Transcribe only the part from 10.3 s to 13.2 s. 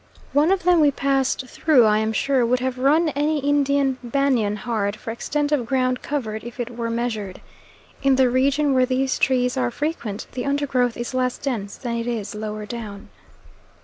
the undergrowth is less dense than it is lower down.